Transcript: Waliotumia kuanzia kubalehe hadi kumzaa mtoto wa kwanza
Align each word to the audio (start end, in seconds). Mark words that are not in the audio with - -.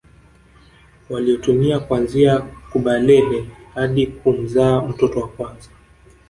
Waliotumia 1.09 1.79
kuanzia 1.79 2.39
kubalehe 2.71 3.47
hadi 3.75 4.07
kumzaa 4.07 4.81
mtoto 4.81 5.19
wa 5.19 5.27
kwanza 5.27 5.69